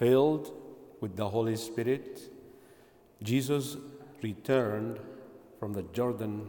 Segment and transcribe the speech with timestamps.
[0.00, 0.50] Filled
[1.02, 2.22] with the Holy Spirit,
[3.22, 3.76] Jesus
[4.22, 4.98] returned
[5.58, 6.48] from the Jordan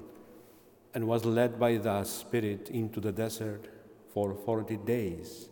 [0.93, 3.67] and was led by the Spirit into the desert
[4.13, 5.49] for 40 days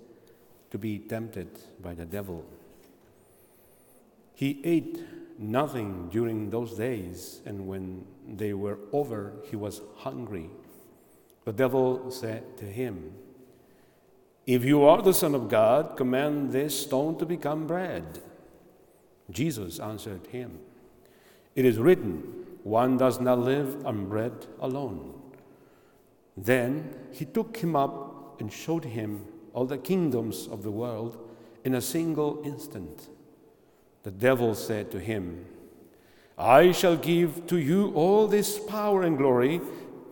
[0.71, 1.49] to be tempted
[1.81, 2.45] by the devil.
[4.33, 5.03] He ate
[5.37, 10.49] nothing during those days, and when they were over, he was hungry.
[11.43, 13.11] The devil said to him,
[14.49, 18.17] If you are the Son of God, command this stone to become bread.
[19.29, 20.57] Jesus answered him,
[21.55, 22.23] It is written,
[22.63, 25.13] One does not live on bread alone.
[26.35, 29.23] Then he took him up and showed him
[29.53, 31.19] all the kingdoms of the world
[31.63, 33.07] in a single instant.
[34.01, 35.45] The devil said to him,
[36.39, 39.61] I shall give to you all this power and glory,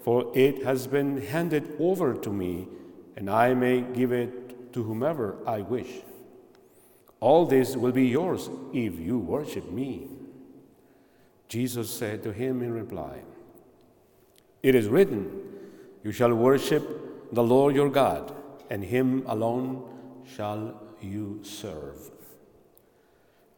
[0.03, 2.67] for it has been handed over to me,
[3.17, 5.89] and I may give it to whomever I wish.
[7.19, 10.07] All this will be yours if you worship me.
[11.47, 13.21] Jesus said to him in reply,
[14.61, 15.31] It is written,
[16.03, 18.35] You shall worship the Lord your God,
[18.69, 19.83] and him alone
[20.35, 22.11] shall you serve.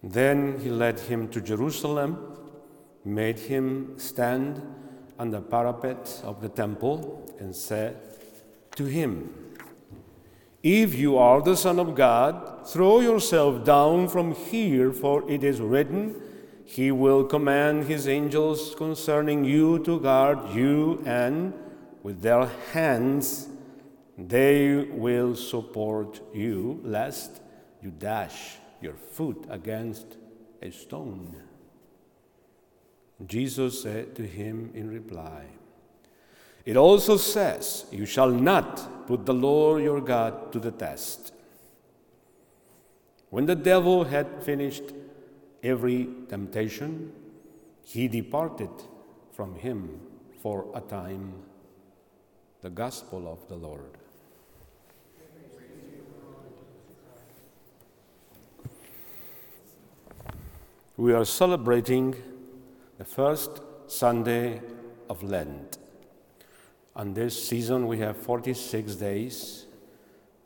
[0.01, 2.37] Then he led him to Jerusalem,
[3.03, 4.61] made him stand
[5.17, 7.97] on the parapet of the temple, and said
[8.77, 9.48] to him,
[10.61, 15.61] If you are the Son of God, throw yourself down from here, for it is
[15.61, 16.15] written,
[16.65, 21.53] He will command His angels concerning you to guard you, and
[22.03, 23.47] with their hands
[24.17, 27.41] they will support you, lest
[27.81, 30.17] you dash your foot against
[30.61, 31.35] a stone.
[33.25, 35.45] Jesus said to him in reply,
[36.69, 41.33] It also says, You shall not put the Lord your God to the test.
[43.31, 44.83] When the devil had finished
[45.63, 47.11] every temptation,
[47.81, 48.69] he departed
[49.31, 49.99] from him
[50.43, 51.33] for a time.
[52.61, 53.97] The gospel of the Lord.
[60.97, 62.15] We are celebrating
[62.99, 64.61] the first Sunday
[65.09, 65.78] of Lent.
[66.99, 69.67] On this season, we have 46 days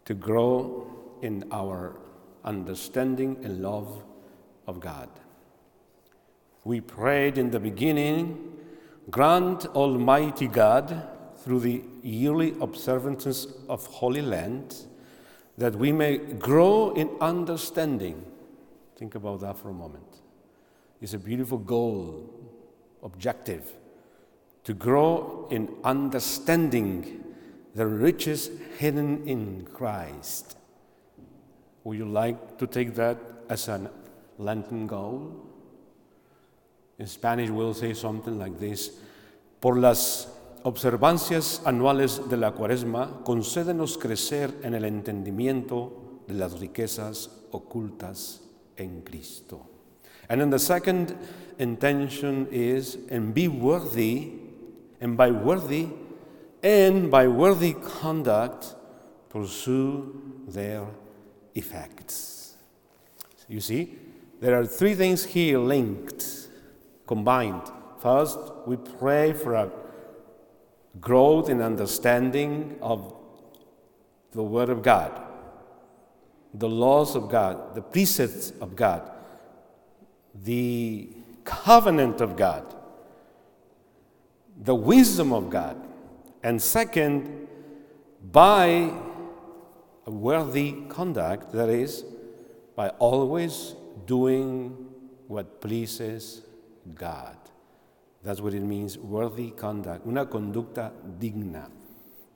[0.05, 0.85] to grow
[1.23, 1.99] in our
[2.45, 4.03] understanding and love
[4.67, 5.09] of God.
[6.63, 8.55] We prayed in the beginning,
[9.09, 14.85] grant Almighty God, through the yearly observances of Holy Lent,
[15.57, 18.23] that we may grow in understanding.
[18.95, 20.21] Think about that for a moment
[21.01, 22.29] It's a beautiful goal,
[23.01, 23.71] objective,
[24.63, 27.23] to grow in understanding
[27.75, 30.57] the riches hidden in Christ.
[31.83, 33.17] Would you like to take that
[33.49, 33.91] as a
[34.37, 35.35] Lenten goal?
[36.99, 38.91] In Spanish, we'll say something like this
[39.59, 40.27] Por las
[40.63, 48.41] observancias anuales de la Cuaresma, concédenos crecer en el entendimiento de las riquezas ocultas
[48.77, 49.67] en Cristo.
[50.29, 51.15] And then the second
[51.59, 54.42] intention is, and be worthy,
[55.03, 55.89] and by worthy,
[56.63, 58.73] and by worthy conduct,
[59.29, 60.87] pursue their
[61.53, 62.55] effects.
[63.47, 63.99] You see,
[64.39, 66.47] there are three things here linked,
[67.05, 67.69] combined.
[67.99, 69.69] First, we pray for a
[70.99, 73.13] growth in understanding of
[74.31, 75.21] the Word of God,
[76.53, 79.11] the laws of God, the precepts of God
[80.41, 81.09] the
[81.43, 82.75] covenant of God,
[84.63, 85.75] the wisdom of God,
[86.41, 87.47] and second,
[88.31, 88.91] by
[90.05, 92.03] a worthy conduct, that is,
[92.75, 93.75] by always
[94.05, 94.75] doing
[95.27, 96.41] what pleases
[96.95, 97.37] God.
[98.23, 101.69] That's what it means, worthy conduct, una conducta digna.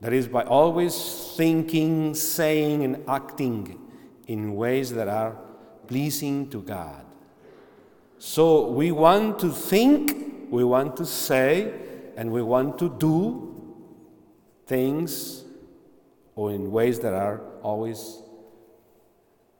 [0.00, 3.80] That is, by always thinking, saying, and acting
[4.26, 5.36] in ways that are
[5.86, 7.04] pleasing to God.
[8.18, 11.72] So we want to think, we want to say,
[12.18, 13.54] and we want to do
[14.66, 15.44] things
[16.34, 18.22] or in ways that are always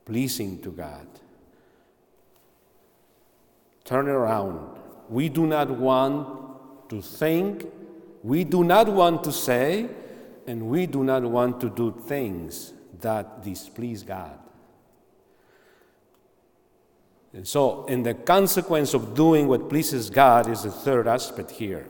[0.05, 1.07] pleasing to God.
[3.85, 4.77] Turn around.
[5.09, 7.65] We do not want to think,
[8.25, 9.89] we do not want to say,
[10.49, 14.37] and we do not want to do things that displease God.
[17.33, 21.87] And so, in the consequence of doing what pleases God is the third aspect here.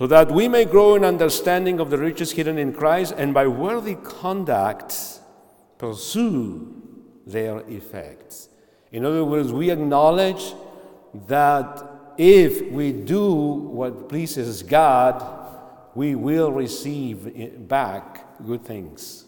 [0.00, 3.46] So that we may grow in understanding of the riches hidden in Christ, and by
[3.46, 5.20] worthy conduct,
[5.76, 6.74] pursue
[7.26, 8.48] their effects.
[8.92, 10.54] In other words, we acknowledge
[11.28, 11.84] that
[12.16, 15.22] if we do what pleases God,
[15.94, 19.26] we will receive back good things.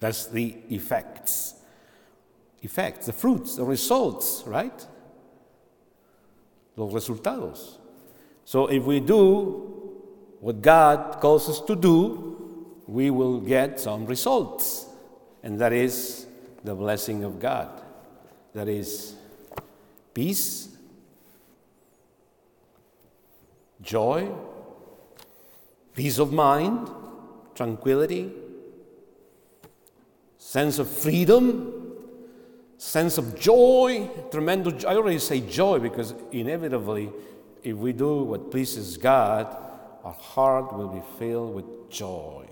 [0.00, 1.52] That's the effects.
[2.62, 4.86] Effects, the fruits, the results, right?
[6.76, 7.83] Los resultados.
[8.44, 9.72] So if we do
[10.40, 14.86] what God calls us to do, we will get some results.
[15.42, 16.26] And that is
[16.62, 17.82] the blessing of God.
[18.52, 19.14] That is
[20.12, 20.68] peace,
[23.82, 24.30] joy,
[25.94, 26.88] peace of mind,
[27.54, 28.32] tranquility,
[30.38, 31.72] sense of freedom,
[32.78, 34.84] sense of joy, tremendous.
[34.84, 37.10] I already say joy because inevitably,
[37.64, 39.56] if we do what pleases God,
[40.04, 42.46] our heart will be filled with joy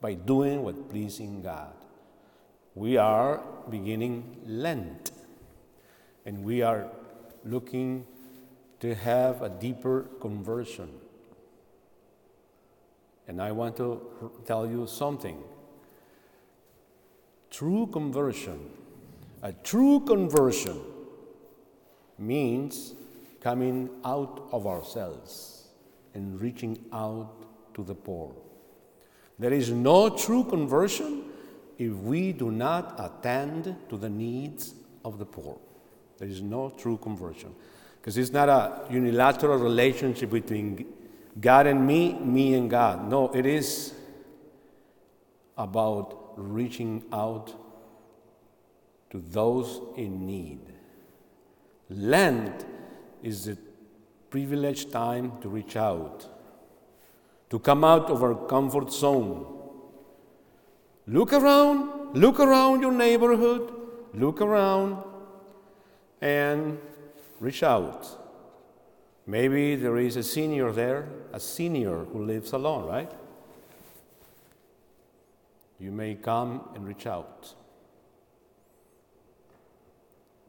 [0.00, 1.72] by doing what pleasing God.
[2.74, 5.10] We are beginning Lent,
[6.26, 6.88] and we are
[7.44, 8.06] looking
[8.80, 10.90] to have a deeper conversion.
[13.26, 15.42] And I want to tell you something.
[17.50, 18.70] True conversion,
[19.42, 20.78] a true conversion
[22.18, 22.94] means
[23.40, 25.68] coming out of ourselves
[26.14, 27.32] and reaching out
[27.74, 28.34] to the poor.
[29.38, 31.24] There is no true conversion
[31.78, 34.74] if we do not attend to the needs
[35.04, 35.58] of the poor.
[36.18, 37.54] There is no true conversion.
[38.00, 40.86] Because it's not a unilateral relationship between
[41.40, 43.08] God and me, me and God.
[43.08, 43.94] No, it is
[45.56, 47.52] about reaching out
[49.10, 50.60] to those in need.
[51.90, 52.66] Lent
[53.22, 53.56] is the
[54.30, 56.26] privileged time to reach out,
[57.50, 59.46] to come out of our comfort zone.
[61.06, 63.72] Look around, look around your neighborhood,
[64.12, 65.02] look around,
[66.20, 66.78] and
[67.40, 68.06] reach out.
[69.26, 73.10] Maybe there is a senior there, a senior who lives alone, right?
[75.78, 77.54] You may come and reach out.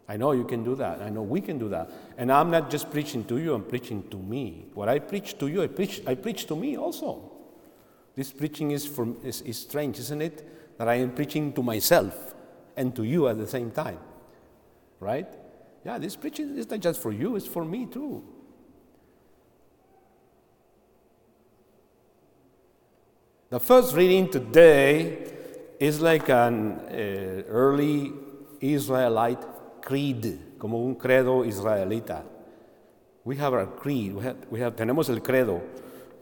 [0.09, 1.03] I know you can do that.
[1.03, 1.91] I know we can do that.
[2.17, 4.65] And I'm not just preaching to you, I'm preaching to me.
[4.73, 7.31] What I preach to you, I preach, I preach to me also.
[8.15, 10.77] This preaching is, from, is, is strange, isn't it?
[10.79, 12.33] That I am preaching to myself
[12.75, 13.99] and to you at the same time.
[14.99, 15.27] Right?
[15.85, 18.23] Yeah, this preaching is not just for you, it's for me too.
[23.51, 25.31] The first reading today
[25.79, 28.11] is like an uh, early
[28.59, 32.23] Israelite creed, como un credo israelita.
[33.23, 35.61] We have our creed, we have, we have, tenemos el credo.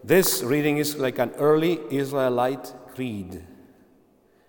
[0.04, 3.44] This reading is like an early Israelite creed,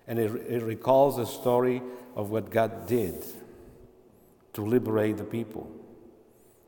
[0.06, 1.82] and it, it recalls the story
[2.16, 3.24] of what God did
[4.54, 5.70] to liberate the people.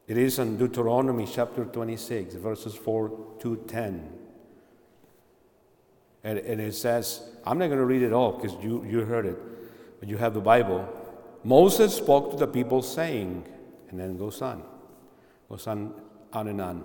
[0.06, 4.12] It is in Deuteronomy chapter 26, verses 4 to 10.
[6.24, 9.24] And, and it says, I'm not going to read it all because you, you heard
[9.26, 9.38] it,
[10.00, 10.88] but you have the Bible.
[11.42, 13.44] Moses spoke to the people, saying,
[13.88, 14.62] and then goes on,
[15.48, 15.94] goes on,
[16.32, 16.84] on and on.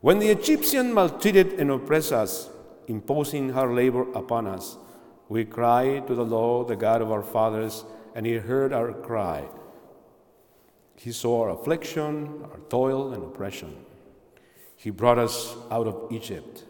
[0.00, 2.48] When the Egyptian maltreated and oppressed us,
[2.86, 4.78] imposing hard labor upon us,
[5.28, 9.46] we cried to the Lord, the God of our fathers, and he heard our cry.
[10.96, 13.84] He saw our affliction, our toil, and oppression.
[14.76, 16.64] He brought us out of Egypt.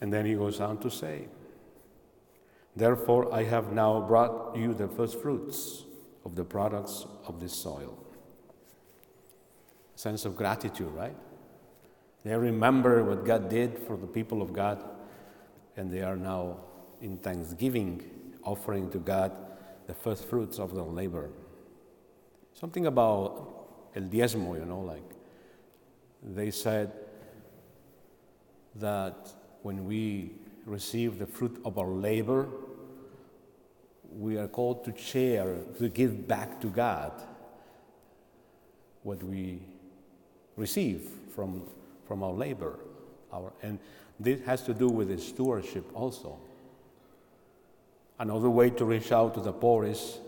[0.00, 1.28] And then he goes on to say,
[2.76, 5.84] Therefore, I have now brought you the first fruits
[6.24, 7.98] of the products of this soil.
[9.96, 11.16] Sense of gratitude, right?
[12.24, 14.84] They remember what God did for the people of God,
[15.76, 16.58] and they are now
[17.00, 18.04] in thanksgiving
[18.44, 19.32] offering to God
[19.86, 21.30] the first fruits of their labor.
[22.52, 25.02] Something about el diezmo, you know, like
[26.22, 26.92] they said
[28.76, 30.32] that when we
[30.66, 32.48] receive the fruit of our labor,
[34.12, 37.12] we are called to share, to give back to God
[39.02, 39.60] what we
[40.56, 41.62] receive from,
[42.06, 42.78] from our labor.
[43.32, 43.78] Our, and
[44.18, 46.38] this has to do with the stewardship also.
[48.18, 50.18] Another way to reach out to the poor is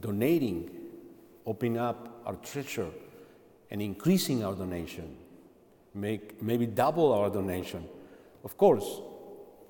[0.00, 0.70] donating,
[1.46, 2.90] opening up our treasure,
[3.70, 5.16] and increasing our donation.
[5.94, 7.88] Make, maybe double our donation
[8.44, 9.00] of course,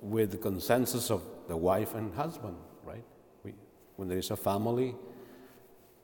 [0.01, 3.03] with the consensus of the wife and husband, right?
[3.43, 3.53] We,
[3.95, 4.95] when there is a family,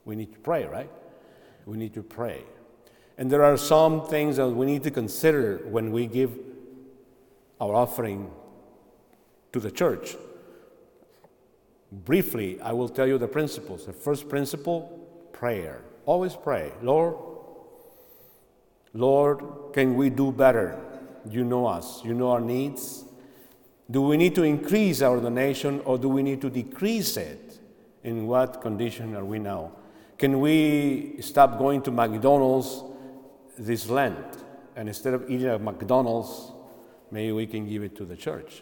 [0.04, 0.90] we need to pray, right?
[1.66, 2.44] We need to pray.
[3.18, 6.38] And there are some things that we need to consider when we give
[7.62, 8.30] our offering
[9.54, 10.16] to the church.
[11.92, 13.86] Briefly, I will tell you the principles.
[13.86, 15.82] The first principle prayer.
[16.06, 16.74] Always pray.
[16.82, 17.16] Lord,
[18.94, 19.42] Lord,
[19.74, 20.80] can we do better?
[21.30, 23.06] You know us, you know our needs.
[23.89, 27.60] Do we need to increase our donation or do we need to decrease it?
[28.04, 29.72] In what condition are we now?
[30.18, 32.84] Can we stop going to McDonald's
[33.58, 34.44] this Lent?
[34.75, 36.51] And instead of eating at McDonald's,
[37.10, 38.62] maybe we can give it to the church.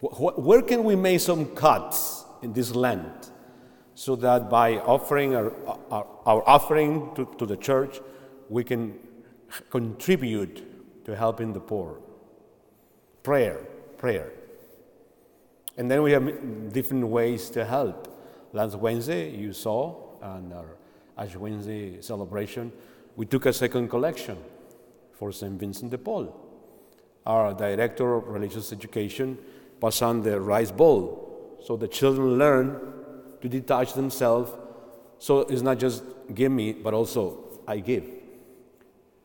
[0.00, 3.30] Where can we make some cuts in this Lent
[3.94, 5.52] so that by offering our,
[5.90, 8.00] our, our offering to, to the church,
[8.48, 8.98] we can
[9.70, 11.98] contribute to helping the poor?
[13.22, 14.30] Prayer, prayer.
[15.78, 18.14] And then we have different ways to help.
[18.52, 20.76] Last Wednesday, you saw, on our
[21.16, 22.72] Ash Wednesday celebration,
[23.16, 24.36] we took a second collection
[25.12, 25.58] for St.
[25.58, 26.34] Vincent de Paul.
[27.24, 29.38] Our director of religious education
[29.80, 32.80] passed on the rice bowl so the children learn
[33.40, 34.50] to detach themselves.
[35.18, 36.02] So it's not just
[36.34, 38.04] give me, but also I give.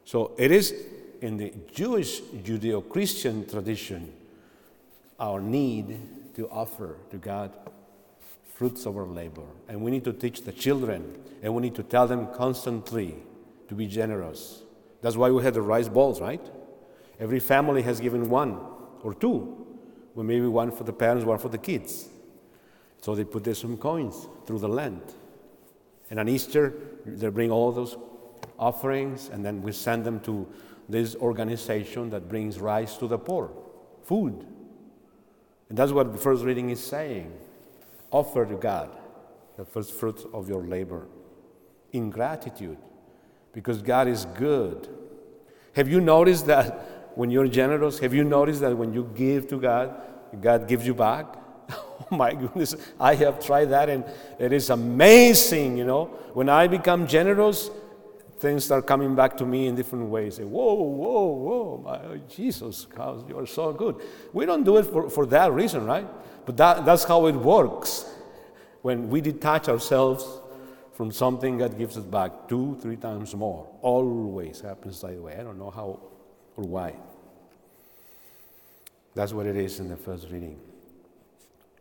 [0.06, 0.74] So it is
[1.22, 4.12] in the Jewish Judeo Christian tradition
[5.20, 5.98] our need
[6.36, 7.56] to offer to God
[8.54, 9.46] fruits of our labor.
[9.68, 13.16] And we need to teach the children, and we need to tell them constantly
[13.68, 14.62] to be generous.
[15.02, 16.42] That's why we had the rice bowls, right?
[17.20, 18.60] Every family has given one
[19.02, 19.66] or two,
[20.16, 22.08] well, maybe one for the parents, one for the kids.
[23.02, 25.14] So they put there some coins through the Lent.
[26.10, 26.74] And on Easter,
[27.06, 27.98] they bring all those
[28.60, 30.48] offerings, and then we send them to
[30.88, 33.52] this organization that brings rice to the poor,
[34.04, 34.46] food.
[35.74, 37.34] And that's what the first reading is saying.
[38.12, 38.96] Offer to God
[39.58, 41.08] the first fruits of your labor
[41.92, 42.78] in gratitude
[43.54, 44.88] because God is good.
[45.76, 49.60] Have you noticed that when you're generous, have you noticed that when you give to
[49.60, 50.00] God,
[50.40, 51.26] God gives you back?
[52.12, 54.06] Oh my goodness, I have tried that and
[54.38, 56.06] it is amazing, you know.
[56.34, 57.72] When I become generous,
[58.44, 60.36] things start coming back to me in different ways.
[60.36, 63.96] Say, whoa, whoa, whoa, my, Jesus, God, you're so good.
[64.34, 66.06] We don't do it for, for that reason, right?
[66.46, 68.06] But that, that's how it works.
[68.82, 70.28] When we detach ourselves
[70.92, 73.66] from something, that gives us back two, three times more.
[73.82, 75.38] Always happens that way.
[75.40, 76.02] I don't know how
[76.58, 76.96] or why.
[79.16, 80.60] That's what it is in the first reading.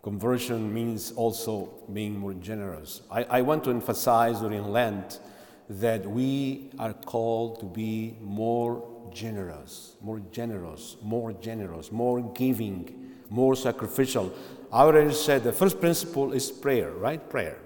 [0.03, 3.03] Conversion means also being more generous.
[3.11, 5.19] I, I want to emphasize during Lent
[5.69, 13.55] that we are called to be more generous, more generous, more generous, more giving, more
[13.55, 14.33] sacrificial.
[14.73, 17.29] I already said the first principle is prayer, right?
[17.29, 17.59] Prayer.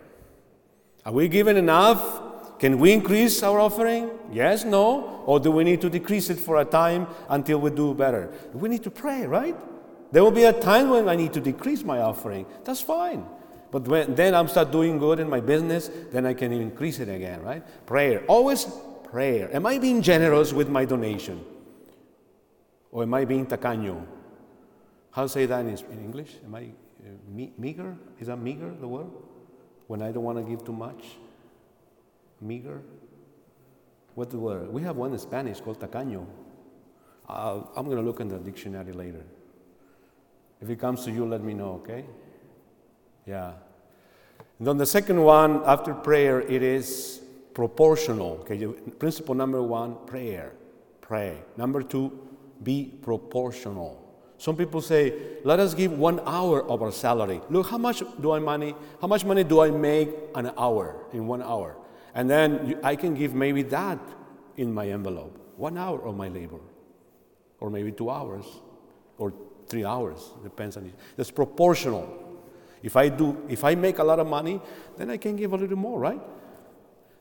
[1.05, 2.59] Are we given enough?
[2.59, 4.11] Can we increase our offering?
[4.33, 5.23] Yes, no?
[5.26, 8.33] Or do we need to decrease it for a time until we do better?
[8.53, 9.57] We need to pray, right?
[10.11, 12.47] There will be a time when I need to decrease my offering.
[12.65, 13.26] That's fine.
[13.70, 17.08] But when, then I'm start doing good in my business, then I can increase it
[17.08, 17.62] again, right?
[17.87, 18.25] Prayer.
[18.26, 18.66] Always
[19.04, 19.54] prayer.
[19.54, 21.44] Am I being generous with my donation?
[22.90, 24.06] Or am I being tacaño?
[25.11, 26.37] How say that in, in English?
[26.44, 27.96] Am I uh, me, meager?
[28.20, 29.11] Is that meager, the word?
[29.87, 31.16] When I don't want to give too much?
[32.40, 32.82] Meager?
[34.14, 34.73] What's the word?
[34.73, 36.26] We have one in Spanish called tacaño.
[37.28, 39.25] I'm going to look in the dictionary later.
[40.61, 42.04] If it comes to you, let me know, okay?
[43.26, 43.52] Yeah.
[44.59, 47.21] And then the second one, after prayer, it is
[47.52, 48.38] proportional.
[48.40, 48.66] Okay,
[48.99, 50.52] principle number one, prayer.
[51.00, 51.37] Pray.
[51.56, 52.12] Number two,
[52.62, 54.02] be proportional.
[54.38, 55.14] Some people say,
[55.45, 57.40] let us give one hour of our salary.
[57.49, 58.75] Look, how much do I money?
[59.00, 61.76] How much money do I make an hour in one hour?
[62.14, 63.99] And then I can give maybe that
[64.56, 65.38] in my envelope.
[65.56, 66.61] One hour of my labor,
[67.61, 68.45] or maybe two hours,
[69.16, 69.33] or
[69.68, 70.33] three hours.
[70.42, 70.95] Depends on it.
[71.16, 72.25] That's proportional.
[72.83, 74.61] If I do, if I make a lot of money,
[74.97, 76.21] then I can give a little more, right?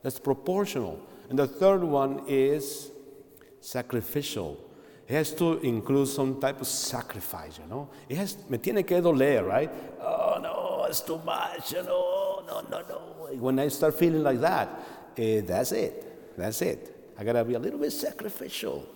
[0.02, 1.00] That's proportional.
[1.28, 2.90] And the third one is
[3.60, 4.58] sacrificial.
[5.08, 7.88] It has to include some type of sacrifice, you know.
[8.08, 9.70] It has, me tiene que doler, right?
[10.00, 12.44] Oh no, it's too much, you know.
[12.46, 13.36] No, no, no.
[13.38, 14.68] When I start feeling like that,
[15.16, 16.36] eh, that's it.
[16.36, 17.12] That's it.
[17.18, 18.95] I gotta be a little bit sacrificial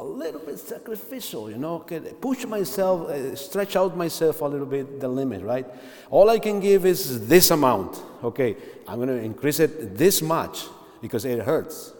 [0.00, 1.80] a little bit sacrificial, you know,
[2.22, 5.66] push myself, uh, stretch out myself a little bit the limit, right?
[6.10, 8.02] All I can give is this amount.
[8.24, 8.56] Okay,
[8.88, 10.64] I'm going to increase it this much
[11.02, 11.92] because it hurts.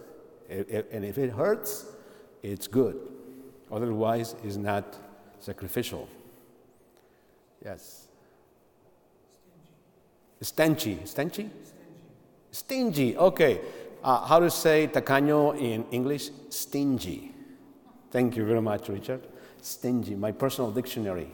[0.49, 1.85] And if it hurts,
[2.43, 2.99] it's good.
[3.71, 4.97] Otherwise, it's not
[5.39, 6.09] sacrificial.
[7.63, 8.09] Yes.
[10.41, 11.01] Stingy.
[11.05, 11.51] Stingy?
[12.51, 13.17] Stingy.
[13.19, 13.61] Okay.
[14.03, 16.31] Uh, how to say tacaño in English?
[16.49, 17.30] Stingy.
[18.11, 19.27] Thank you very much, Richard.
[19.63, 21.29] stingy, my personal dictionary.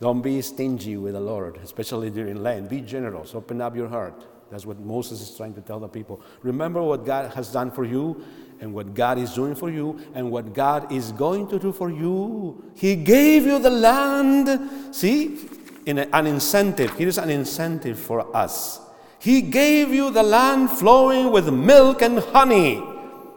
[0.00, 2.68] Don't be stingy with the Lord, especially during Lent.
[2.68, 3.34] Be generous.
[3.34, 4.26] Open up your heart.
[4.50, 6.20] That's what Moses is trying to tell the people.
[6.42, 8.24] Remember what God has done for you
[8.60, 11.90] and what God is doing for you and what God is going to do for
[11.90, 12.62] you.
[12.76, 14.94] He gave you the land.
[14.94, 15.38] See,
[15.86, 16.96] in an incentive.
[16.96, 18.80] Here is an incentive for us.
[19.18, 22.82] He gave you the land flowing with milk and honey.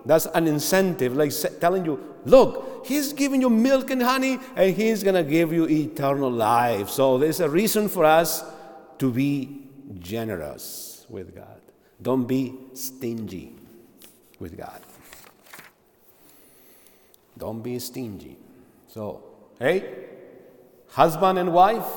[0.05, 5.03] That's an incentive, like telling you, look, He's giving you milk and honey, and He's
[5.03, 6.89] going to give you eternal life.
[6.89, 8.43] So there's a reason for us
[8.99, 9.63] to be
[9.99, 11.61] generous with God.
[12.01, 13.53] Don't be stingy
[14.39, 14.81] with God.
[17.37, 18.37] Don't be stingy.
[18.87, 19.23] So,
[19.59, 20.05] hey,
[20.89, 21.87] husband and wife,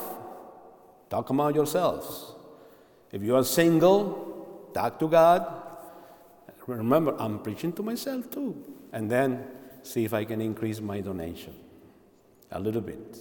[1.11, 2.33] talk among yourselves.
[3.11, 5.62] If you are single, talk to God.
[6.77, 8.63] Remember, I'm preaching to myself too.
[8.93, 9.45] And then
[9.83, 11.55] see if I can increase my donation
[12.51, 13.19] a little bit.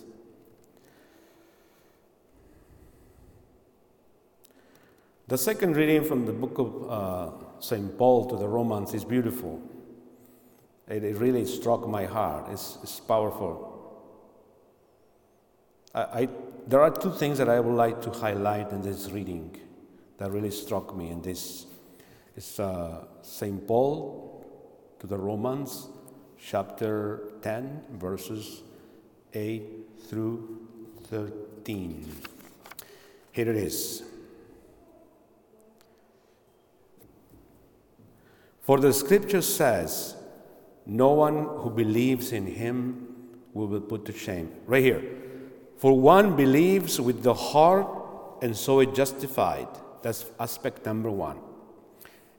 [5.28, 7.32] The second reading from the book of uh,
[7.62, 7.98] St.
[7.98, 9.62] Paul to the Romans is beautiful.
[10.90, 12.50] It, it really struck my heart.
[12.52, 13.72] It's, it's powerful.
[15.96, 16.30] I, I,
[16.68, 19.56] there are two things that I would like to highlight in this reading
[20.18, 21.66] that really struck me in this.
[22.36, 23.68] It's uh, St.
[23.68, 24.46] Paul
[25.00, 25.90] to the Romans,
[26.40, 28.64] chapter 10, verses
[29.34, 29.64] 8
[30.08, 30.68] through
[31.08, 32.10] 13.
[33.34, 34.04] Here it is.
[38.62, 40.16] For the scripture says,
[40.86, 43.08] No one who believes in him
[43.54, 44.52] will be put to shame.
[44.66, 45.04] Right here.
[45.78, 47.88] For one believes with the heart
[48.42, 49.68] and so is justified.
[50.02, 51.38] That's aspect number one.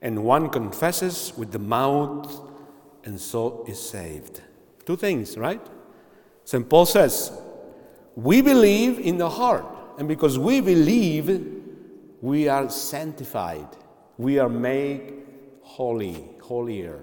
[0.02, 2.40] And one confesses with the mouth
[3.04, 4.42] and so is saved.
[4.84, 5.64] Two things, right?
[6.44, 6.68] St.
[6.68, 7.32] Paul says,
[8.14, 9.64] We believe in the heart,
[9.98, 11.62] and because we believe,
[12.20, 13.68] we are sanctified.
[14.18, 15.14] We are made
[15.62, 17.00] holy, holier.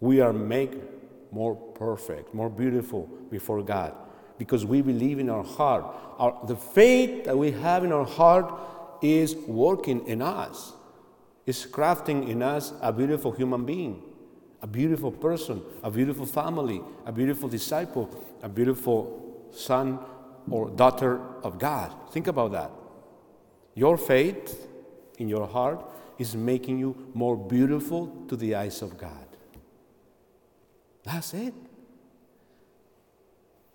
[0.00, 0.80] We are made
[1.30, 3.94] more perfect, more beautiful before God
[4.38, 5.84] because we believe in our heart.
[6.18, 8.52] Our, the faith that we have in our heart
[9.02, 10.72] is working in us,
[11.50, 13.94] is crafting in us a beautiful human being
[14.62, 18.06] a beautiful person, a beautiful family, a beautiful disciple,
[18.42, 19.98] a beautiful son
[20.50, 21.94] or daughter of God.
[22.12, 22.70] Think about that.
[23.74, 24.68] Your faith
[25.18, 25.82] in your heart
[26.18, 29.26] is making you more beautiful to the eyes of God.
[31.04, 31.54] That's it.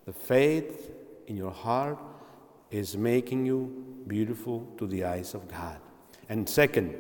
[0.05, 0.91] The faith
[1.25, 1.97] in your heart
[2.69, 5.79] is making you beautiful to the eyes of God.
[6.29, 6.95] And second,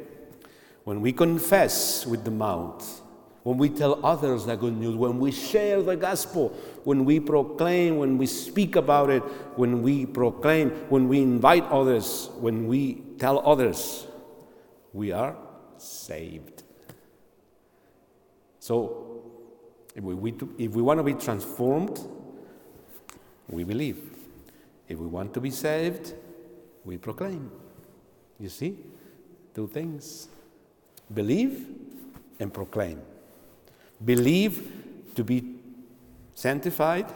[0.85, 3.01] when we confess with the mouth,
[3.41, 6.49] when we tell others the good news, when we share the gospel,
[6.83, 9.21] when we proclaim, when we speak about it,
[9.57, 14.05] when we proclaim, when we invite others, when we tell others,
[14.93, 15.35] we are
[15.77, 16.63] saved.
[18.59, 19.23] So,
[19.95, 21.99] if we, if we want to be transformed,
[23.49, 24.11] we believe.
[24.87, 26.13] If we want to be saved,
[26.83, 27.51] we proclaim.
[28.39, 28.77] You see?
[29.55, 30.29] Two things
[31.13, 31.67] believe
[32.39, 33.01] and proclaim.
[34.03, 34.71] Believe
[35.15, 35.55] to be
[36.35, 37.07] sanctified,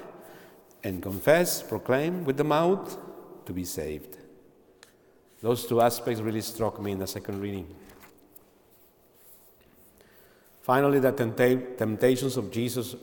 [0.83, 2.97] and confess, proclaim with the mouth
[3.45, 4.17] to be saved.
[5.41, 7.67] Those two aspects really struck me in the second reading.
[10.61, 12.95] Finally, the temptations of Jesus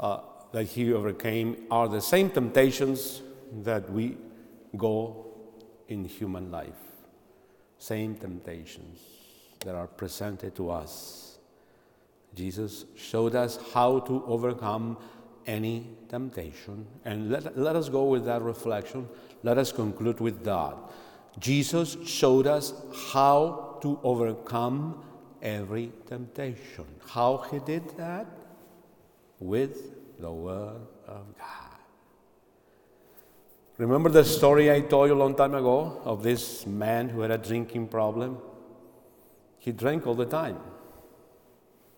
[0.00, 0.20] uh,
[0.52, 3.22] that he overcame are the same temptations
[3.62, 4.16] that we
[4.76, 5.26] go
[5.88, 6.80] in human life.
[7.78, 9.21] Same temptations
[9.64, 11.38] that are presented to us.
[12.34, 14.96] Jesus showed us how to overcome
[15.46, 16.86] any temptation.
[17.04, 19.08] And let, let us go with that reflection.
[19.42, 20.76] Let us conclude with that.
[21.38, 22.74] Jesus showed us
[23.12, 25.02] how to overcome
[25.42, 26.86] every temptation.
[27.08, 28.26] How he did that?
[29.40, 31.62] With the Word of God.
[33.78, 37.30] Remember the story I told you a long time ago of this man who had
[37.30, 38.38] a drinking problem?
[39.62, 40.58] He drank all the time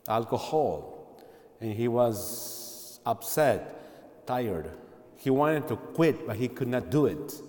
[0.07, 1.17] alcohol,
[1.63, 4.71] and he was upset, tired.
[5.17, 7.41] He wanted to quit, but he could not do it.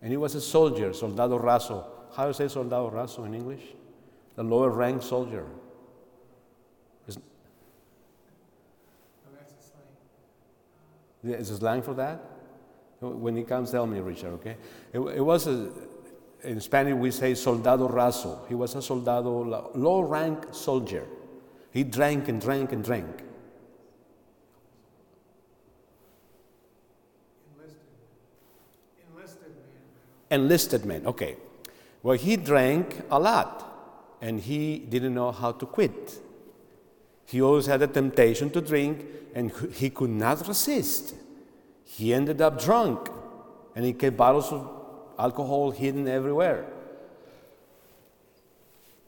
[0.00, 1.84] And he was a soldier, soldado raso.
[2.14, 3.60] How do you say soldado raso in English?
[4.36, 5.44] The lower rank soldier.
[7.06, 7.18] Is,
[11.26, 12.24] oh, Is a slang for that?
[13.00, 14.56] When he comes, tell me, Richard, okay?
[14.94, 15.70] It, it was a,
[16.44, 18.46] in Spanish we say soldado raso.
[18.48, 21.06] He was a soldado, low rank soldier.
[21.70, 23.22] He drank and drank and drank.
[29.08, 29.52] Enlisted.
[30.30, 31.36] Enlisted men, okay.
[32.02, 36.18] Well, he drank a lot and he didn't know how to quit.
[37.26, 41.14] He always had a temptation to drink and he could not resist.
[41.84, 43.08] He ended up drunk
[43.74, 44.81] and he kept bottles of
[45.22, 46.66] alcohol hidden everywhere.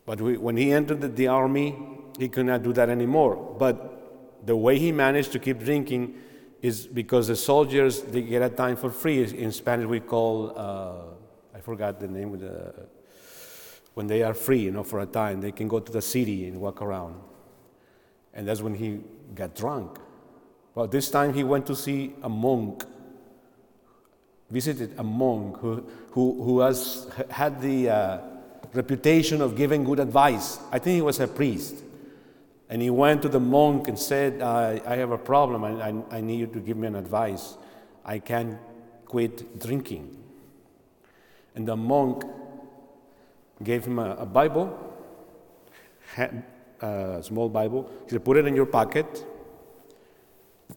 [0.07, 1.77] But we, when he entered the, the army,
[2.19, 3.37] he could not do that anymore.
[3.59, 6.15] But the way he managed to keep drinking
[6.63, 9.23] is because the soldiers they get a time for free.
[9.25, 12.87] In Spanish, we call uh, I forgot the name of the
[13.95, 16.47] when they are free, you know, for a time, they can go to the city
[16.47, 17.15] and walk around.
[18.35, 19.01] And that's when he
[19.35, 19.99] got drunk.
[20.75, 22.85] Well, this time he went to see a monk,
[24.51, 28.19] visited a monk who, who, who has had the uh,
[28.73, 30.59] reputation of giving good advice.
[30.71, 31.83] I think he was a priest.
[32.69, 35.65] And he went to the monk and said, I, I have a problem.
[35.65, 37.57] I, I, I need you to give me an advice.
[38.05, 38.59] I can't
[39.07, 40.17] quit drinking.
[41.55, 42.25] And the monk
[43.63, 44.77] gave him a, a Bible,
[46.81, 47.91] a small Bible.
[48.05, 49.25] He said, Put it in your pocket.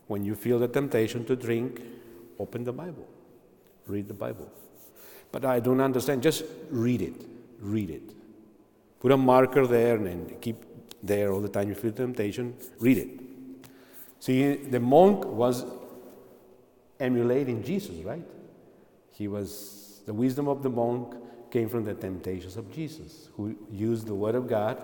[0.07, 1.81] When you feel the temptation to drink,
[2.39, 3.07] open the Bible,
[3.89, 4.51] read the Bible.
[5.31, 6.23] But I don't understand.
[6.23, 7.25] Just read it.
[7.59, 8.13] Read it.
[8.99, 10.63] Put a marker there and keep
[11.03, 12.55] there all the time you feel temptation.
[12.79, 13.09] Read it.
[14.19, 15.65] See, the monk was
[16.99, 18.25] emulating Jesus, right?
[19.11, 21.15] He was the wisdom of the monk
[21.51, 24.81] came from the temptations of Jesus, who used the Word of God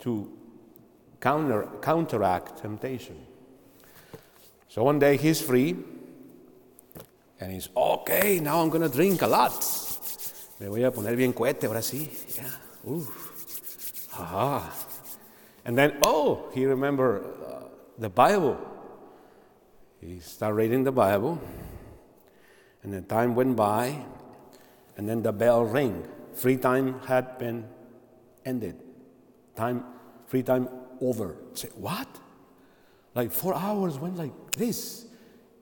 [0.00, 0.30] to
[1.20, 3.16] counter, counteract temptation.
[4.68, 5.76] So one day he's free
[7.40, 9.52] and he's, okay, now I'm going to drink a lot.
[10.60, 12.06] Me voy a poner bien cohete ahora sí.
[12.36, 12.90] Yeah.
[12.90, 14.08] Oof.
[14.12, 14.70] Aha.
[15.64, 18.58] And then, oh, he remembered uh, the Bible.
[20.00, 21.40] He started reading the Bible.
[22.82, 24.04] And the time went by,
[24.96, 26.06] and then the bell rang.
[26.34, 27.66] Free time had been
[28.44, 28.76] ended.
[29.56, 29.84] Time,
[30.26, 30.68] free time
[31.00, 31.36] over.
[31.54, 32.08] Say, what?
[33.14, 35.06] Like four hours went like this.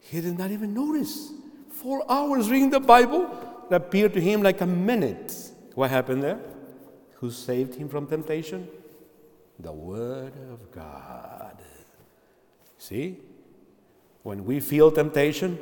[0.01, 1.33] He did not even notice.
[1.83, 3.31] Four hours reading the Bible
[3.71, 5.33] that appeared to him like a minute.
[5.77, 6.41] What happened there?
[7.21, 8.67] Who saved him from temptation?
[9.61, 11.63] The Word of God.
[12.79, 13.19] See?
[14.25, 15.57] When we feel temptation,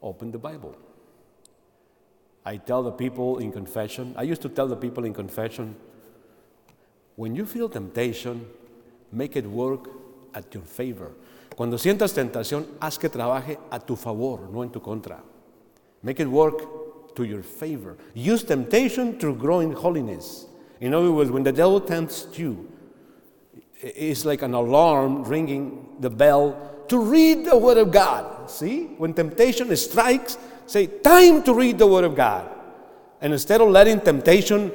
[0.00, 0.74] open the Bible.
[2.42, 5.76] I tell the people in confession, I used to tell the people in confession,
[7.16, 8.46] when you feel temptation,
[9.12, 9.90] make it work
[10.36, 11.10] at your favor.
[11.56, 15.20] Cuando sientas tentación, haz que trabaje a tu favor, no en tu contra.
[16.02, 17.96] Make it work to your favor.
[18.14, 20.46] Use temptation to grow in holiness.
[20.80, 22.70] In other words, when the devil tempts you,
[23.80, 28.50] it's like an alarm ringing the bell to read the Word of God.
[28.50, 28.84] See?
[28.98, 32.50] When temptation strikes, Say, time to read the Word of God.
[33.20, 34.72] And instead of letting temptation,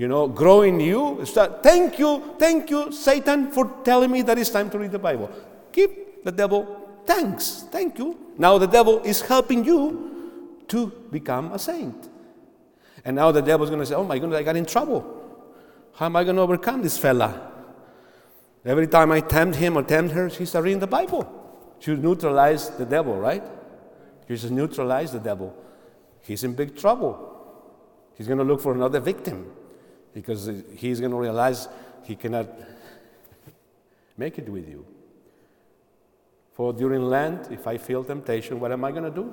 [0.00, 4.38] you know, grow in you, start, thank you, thank you, Satan, for telling me that
[4.38, 5.30] it's time to read the Bible.
[5.72, 5.90] Give
[6.24, 8.18] the devil thanks, thank you.
[8.38, 12.08] Now the devil is helping you to become a saint.
[13.04, 15.04] And now the devil's going to say, oh my goodness, I got in trouble.
[15.96, 17.52] How am I going to overcome this fella?
[18.64, 21.28] Every time I tempt him or tempt her, she's reading the Bible.
[21.80, 23.44] To neutralize the devil, right?
[24.26, 25.54] Jesus neutralized the devil.
[26.22, 27.26] He's in big trouble.
[28.14, 29.56] He's going to look for another victim
[30.12, 31.68] because he's going to realize
[32.02, 32.48] he cannot
[34.16, 34.86] make it with you.
[36.52, 39.32] For during Lent, if I feel temptation, what am I going to do?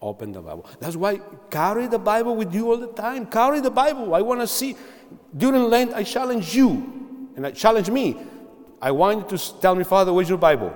[0.00, 0.66] Open the Bible.
[0.80, 3.26] That's why carry the Bible with you all the time.
[3.26, 4.14] Carry the Bible.
[4.14, 4.76] I want to see.
[5.36, 8.16] During Lent, I challenge you and I challenge me.
[8.80, 10.74] I want you to tell me, Father, where's your Bible?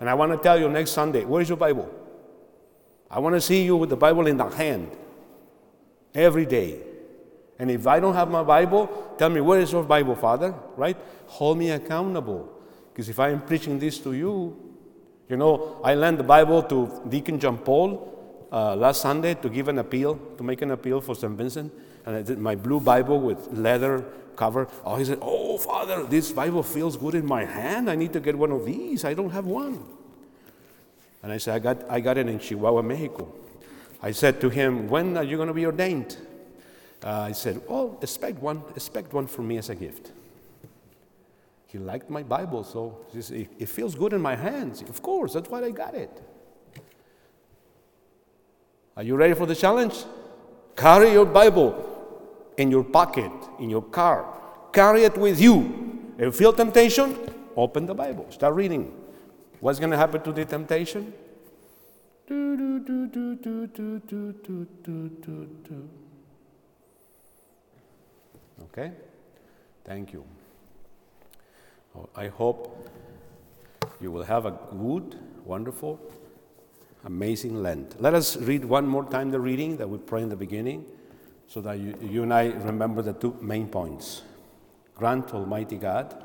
[0.00, 1.88] And I want to tell you next Sunday, where's your Bible?
[3.10, 4.90] I want to see you with the Bible in the hand
[6.14, 6.80] every day.
[7.58, 10.54] And if I don't have my Bible, tell me, where is your Bible, Father?
[10.76, 10.96] Right?
[11.26, 12.48] Hold me accountable.
[12.92, 14.56] Because if I am preaching this to you,
[15.28, 19.68] you know, I lent the Bible to Deacon John Paul uh, last Sunday to give
[19.68, 21.32] an appeal, to make an appeal for St.
[21.32, 21.72] Vincent.
[22.04, 24.04] And I did my blue Bible with leather
[24.36, 24.68] cover.
[24.84, 27.88] Oh, he said, Oh, Father, this Bible feels good in my hand.
[27.88, 29.04] I need to get one of these.
[29.04, 29.84] I don't have one.
[31.22, 33.32] And I said, I got, I got it in Chihuahua, Mexico.
[34.02, 36.16] I said to him, When are you going to be ordained?
[37.04, 40.12] Uh, I said, Oh, expect one, expect one from me as a gift.
[41.66, 44.82] He liked my Bible, so it feels good in my hands.
[44.82, 46.10] Of course, that's why I got it.
[48.94, 50.04] Are you ready for the challenge?
[50.76, 51.72] Carry your Bible
[52.58, 54.38] in your pocket, in your car.
[54.72, 56.12] Carry it with you.
[56.18, 57.16] If you feel temptation,
[57.56, 58.94] open the Bible, start reading.
[59.60, 61.14] What's going to happen to the temptation?
[62.26, 66.01] Do, do, do, do, do, do, do, do, do, do.
[68.72, 68.92] Okay?
[69.84, 70.24] Thank you.
[71.96, 72.88] Oh, I hope
[74.00, 76.00] you will have a good, wonderful,
[77.04, 78.00] amazing Lent.
[78.00, 80.86] Let us read one more time the reading that we pray in the beginning
[81.46, 84.22] so that you, you and I remember the two main points.
[84.94, 86.24] Grant, Almighty God,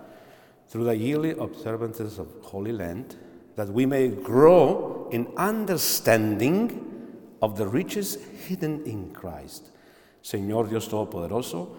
[0.69, 3.17] through the yearly observances of Holy Lent,
[3.57, 9.69] that we may grow in understanding of the riches hidden in Christ.
[10.23, 11.75] Señor Dios Todopoderoso,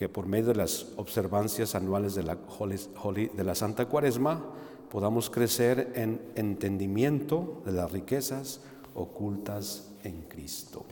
[0.00, 4.42] que por medio de las observancias anuales de la, Santa Cuaresma
[4.90, 8.62] podamos crecer en entendimiento de las riquezas
[8.94, 10.86] ocultas en Cristo.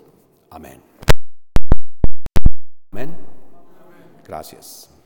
[0.51, 0.83] Amén.
[2.92, 3.16] Amén.
[4.27, 4.98] Gracias.